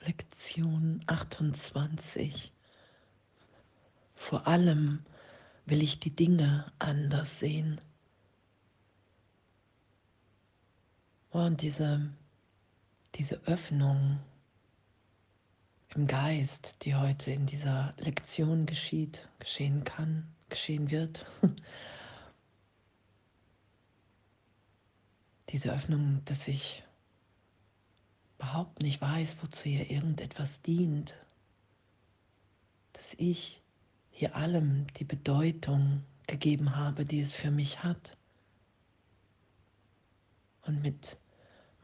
[0.00, 2.52] Lektion 28.
[4.14, 5.04] Vor allem
[5.66, 7.80] will ich die Dinge anders sehen.
[11.30, 12.10] Und diese,
[13.14, 14.20] diese Öffnung
[15.94, 21.26] im Geist, die heute in dieser Lektion geschieht, geschehen kann, geschehen wird,
[25.50, 26.84] diese Öffnung, dass ich
[28.40, 31.14] überhaupt nicht weiß, wozu ihr irgendetwas dient,
[32.94, 33.60] dass ich
[34.10, 38.16] hier allem die Bedeutung gegeben habe, die es für mich hat.
[40.62, 41.18] Und mit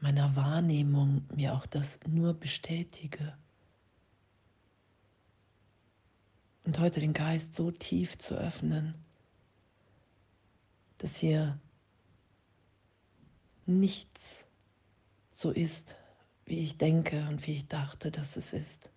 [0.00, 3.36] meiner Wahrnehmung mir auch das nur bestätige.
[6.64, 8.94] Und heute den Geist so tief zu öffnen,
[10.96, 11.60] dass hier
[13.66, 14.46] nichts
[15.30, 15.96] so ist,
[16.46, 18.90] wie ich denke und wie ich dachte, dass es ist.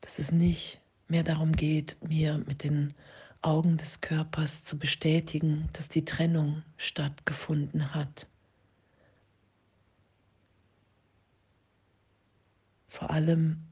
[0.00, 2.94] Dass es nicht mehr darum geht, mir mit den
[3.42, 8.28] Augen des Körpers zu bestätigen, dass die Trennung stattgefunden hat.
[12.86, 13.66] Vor allem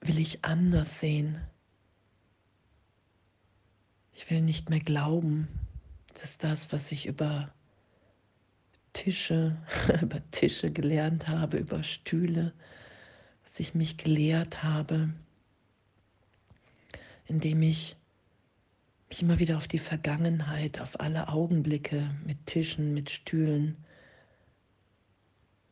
[0.00, 1.40] will ich anders sehen.
[4.12, 5.48] Ich will nicht mehr glauben,
[6.20, 7.52] dass das, was ich über
[9.04, 9.54] Tische,
[10.00, 12.54] über Tische gelernt habe, über Stühle,
[13.42, 15.10] was ich mich gelehrt habe,
[17.26, 17.96] indem ich
[19.10, 23.76] mich immer wieder auf die Vergangenheit, auf alle Augenblicke mit Tischen, mit Stühlen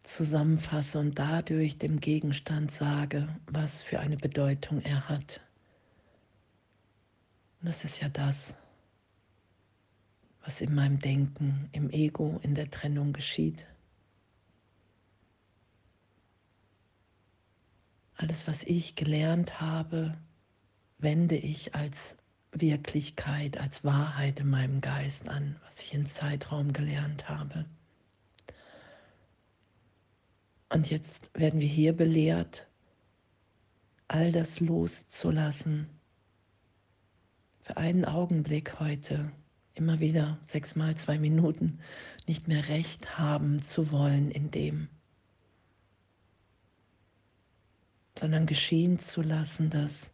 [0.03, 5.41] zusammenfasse und dadurch dem Gegenstand sage, was für eine Bedeutung er hat.
[7.60, 8.58] Und das ist ja das,
[10.44, 13.66] was in meinem Denken, im Ego, in der Trennung geschieht.
[18.16, 20.16] Alles, was ich gelernt habe,
[20.98, 22.16] wende ich als
[22.52, 27.64] Wirklichkeit, als Wahrheit in meinem Geist an, was ich in Zeitraum gelernt habe.
[30.69, 32.66] Und jetzt werden wir hier belehrt,
[34.08, 35.88] all das loszulassen.
[37.60, 39.32] Für einen Augenblick heute
[39.75, 41.81] immer wieder sechsmal zwei Minuten
[42.27, 44.88] nicht mehr recht haben zu wollen in dem,
[48.19, 50.12] sondern geschehen zu lassen, dass,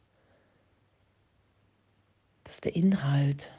[2.45, 3.53] dass der Inhalt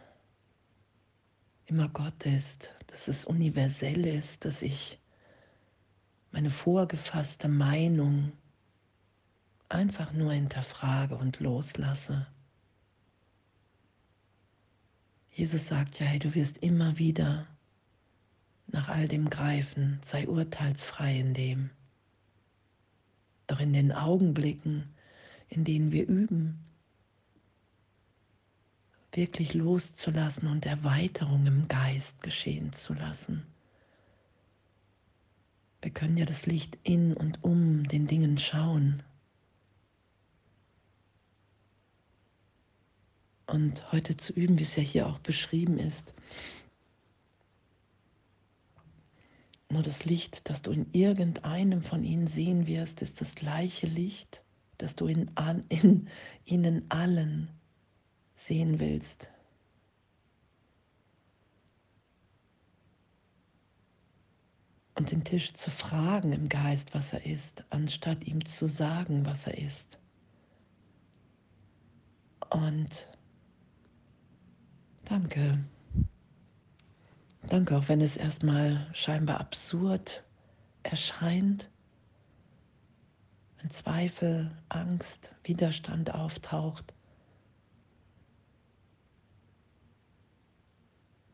[1.65, 4.99] immer Gott ist, dass es universell ist, dass ich
[6.31, 8.31] meine vorgefasste Meinung
[9.67, 12.27] einfach nur hinterfrage und loslasse.
[15.39, 17.47] Jesus sagt ja, hey, du wirst immer wieder
[18.67, 21.69] nach all dem greifen, sei urteilsfrei in dem.
[23.47, 24.89] Doch in den Augenblicken,
[25.47, 26.59] in denen wir üben,
[29.13, 33.45] wirklich loszulassen und Erweiterung im Geist geschehen zu lassen.
[35.81, 39.03] Wir können ja das Licht in und um den Dingen schauen.
[43.49, 46.13] Und heute zu üben, wie es ja hier auch beschrieben ist.
[49.69, 54.43] Nur das Licht, das du in irgendeinem von ihnen sehen wirst, ist das gleiche Licht,
[54.77, 55.29] das du in,
[55.69, 56.07] in
[56.45, 57.49] ihnen allen
[58.35, 59.29] sehen willst.
[64.95, 69.47] Und den Tisch zu fragen im Geist, was er ist, anstatt ihm zu sagen, was
[69.47, 69.97] er ist.
[72.49, 73.07] Und
[75.09, 75.57] Danke.
[77.47, 80.23] Danke, auch wenn es erstmal scheinbar absurd
[80.83, 81.71] erscheint,
[83.57, 86.93] wenn Zweifel, Angst, Widerstand auftaucht.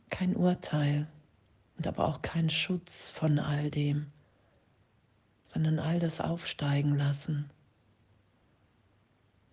[0.09, 1.09] Kein Urteil
[1.75, 4.10] und aber auch kein Schutz von all dem,
[5.48, 7.50] sondern all das aufsteigen lassen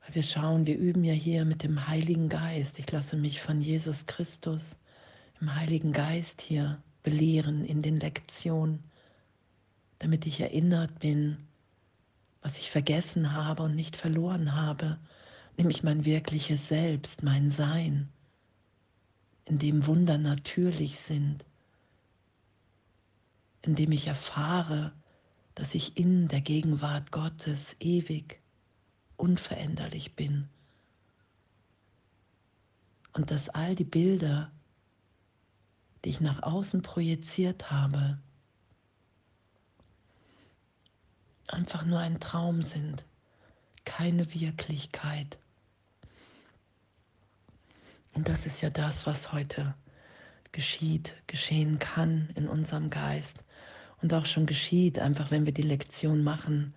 [0.02, 2.78] weil wir schauen, wir üben ja hier mit dem Heiligen Geist.
[2.78, 4.76] Ich lasse mich von Jesus Christus
[5.40, 8.82] im Heiligen Geist hier belehren in den Lektionen,
[9.98, 11.36] damit ich erinnert bin,
[12.42, 14.98] was ich vergessen habe und nicht verloren habe,
[15.56, 18.08] nämlich mein wirkliches Selbst, mein Sein,
[19.44, 21.44] in dem Wunder natürlich sind,
[23.62, 24.92] in dem ich erfahre,
[25.54, 28.41] dass ich in der Gegenwart Gottes ewig
[29.16, 30.48] unveränderlich bin.
[33.12, 34.50] Und dass all die Bilder,
[36.04, 38.18] die ich nach außen projiziert habe,
[41.48, 43.04] einfach nur ein Traum sind,
[43.84, 45.38] keine Wirklichkeit.
[48.14, 49.74] Und das ist ja das, was heute
[50.52, 53.44] geschieht, geschehen kann in unserem Geist
[54.02, 56.74] und auch schon geschieht, einfach wenn wir die Lektion machen,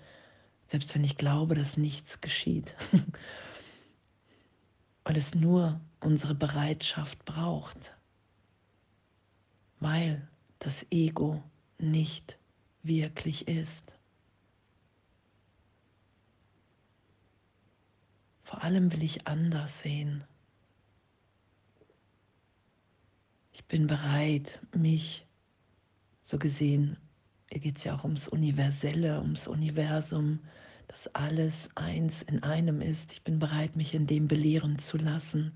[0.65, 2.75] selbst wenn ich glaube, dass nichts geschieht,
[5.03, 7.95] weil es nur unsere Bereitschaft braucht,
[9.79, 10.27] weil
[10.59, 11.44] das Ego
[11.77, 12.39] nicht
[12.81, 13.94] wirklich ist.
[18.44, 20.23] Vor allem will ich anders sehen.
[23.51, 25.25] Ich bin bereit, mich
[26.21, 26.97] so gesehen,
[27.56, 30.40] hier geht es ja auch ums Universelle, ums Universum,
[30.90, 33.13] dass alles eins in einem ist.
[33.13, 35.54] Ich bin bereit, mich in dem belehren zu lassen,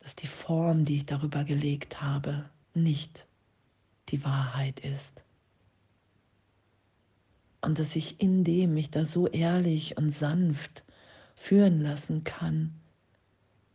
[0.00, 3.26] dass die Form, die ich darüber gelegt habe, nicht
[4.08, 5.24] die Wahrheit ist.
[7.60, 10.84] Und dass ich in dem mich da so ehrlich und sanft
[11.36, 12.72] führen lassen kann,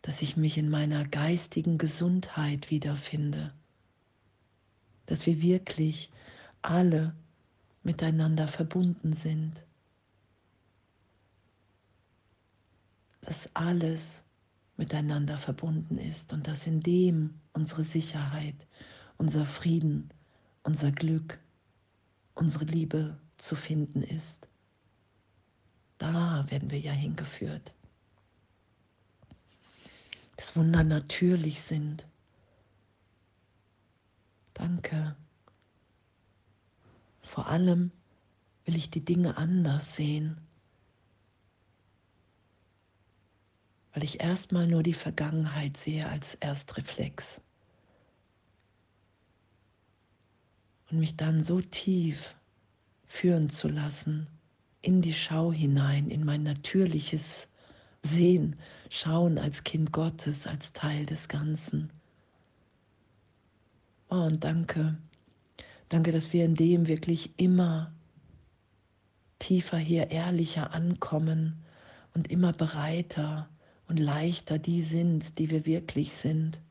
[0.01, 3.53] dass ich mich in meiner geistigen Gesundheit wiederfinde,
[5.05, 6.09] dass wir wirklich
[6.61, 7.15] alle
[7.83, 9.63] miteinander verbunden sind,
[13.21, 14.23] dass alles
[14.77, 18.55] miteinander verbunden ist und dass in dem unsere Sicherheit,
[19.17, 20.09] unser Frieden,
[20.63, 21.39] unser Glück,
[22.35, 24.47] unsere Liebe zu finden ist.
[25.97, 27.73] Da werden wir ja hingeführt
[30.39, 32.07] dass Wunder natürlich sind.
[34.53, 35.17] Danke.
[37.29, 37.91] Vor allem
[38.65, 40.41] will ich die Dinge anders sehen,
[43.93, 47.39] weil ich erstmal nur die Vergangenheit sehe als Erstreflex
[50.89, 52.33] und mich dann so tief
[53.05, 54.25] führen zu lassen
[54.81, 57.47] in die Schau hinein, in mein natürliches
[58.01, 58.55] sehen,
[58.89, 61.91] schauen als Kind Gottes, als Teil des Ganzen.
[64.09, 64.97] Oh, und danke,
[65.89, 67.91] danke, dass wir in dem wirklich immer
[69.39, 71.63] tiefer hier, ehrlicher ankommen
[72.13, 73.49] und immer bereiter
[73.87, 76.61] und leichter die sind, die wir wirklich sind.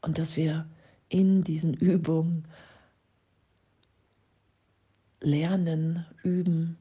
[0.00, 0.68] Und dass wir
[1.08, 2.46] in diesen Übungen
[5.20, 6.78] lernen, üben,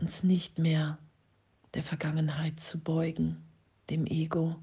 [0.00, 0.98] uns nicht mehr
[1.74, 3.36] der Vergangenheit zu beugen,
[3.90, 4.56] dem Ego,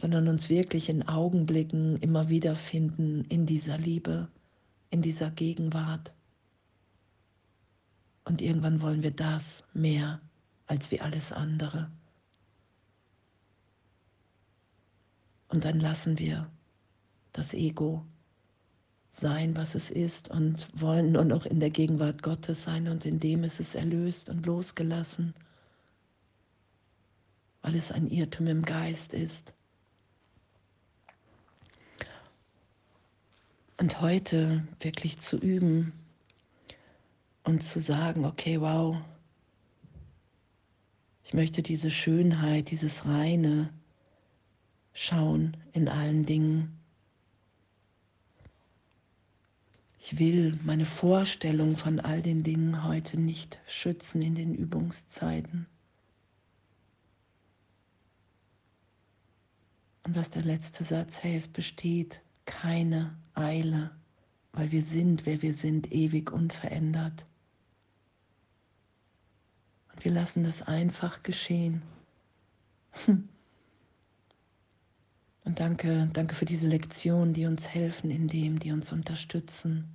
[0.00, 4.28] sondern uns wirklich in Augenblicken immer wieder finden in dieser Liebe,
[4.88, 6.14] in dieser Gegenwart.
[8.24, 10.22] Und irgendwann wollen wir das mehr
[10.66, 11.90] als wie alles andere.
[15.48, 16.50] Und dann lassen wir
[17.34, 18.06] das Ego
[19.10, 23.20] sein, was es ist und wollen nur noch in der Gegenwart Gottes sein und in
[23.20, 25.34] dem ist es erlöst und losgelassen,
[27.60, 29.52] weil es ein Irrtum im Geist ist.
[33.80, 35.92] Und heute wirklich zu üben
[37.42, 38.98] und zu sagen, okay, wow,
[41.24, 43.72] ich möchte diese Schönheit, dieses Reine
[44.92, 46.80] schauen in allen Dingen
[50.02, 55.66] Ich will meine Vorstellung von all den Dingen heute nicht schützen in den Übungszeiten.
[60.02, 63.90] Und was der letzte Satz, hey, es besteht keine Eile,
[64.52, 67.24] weil wir sind, wer wir sind, ewig unverändert.
[69.92, 71.82] Und wir lassen das einfach geschehen.
[73.06, 73.28] Und
[75.58, 79.88] danke, danke für diese Lektionen, die uns helfen in dem, die uns unterstützen.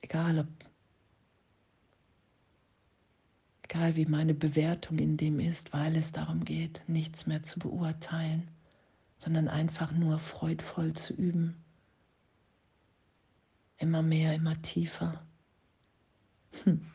[0.00, 0.48] Egal ob,
[3.62, 8.48] egal wie meine Bewertung in dem ist, weil es darum geht, nichts mehr zu beurteilen,
[9.18, 11.64] sondern einfach nur freudvoll zu üben.
[13.78, 15.26] Immer mehr, immer tiefer.
[16.64, 16.90] Hm.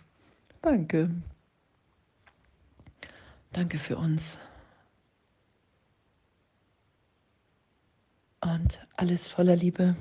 [0.62, 1.10] Danke.
[3.51, 4.40] Danke für uns.
[8.42, 9.96] und alles voller Liebe.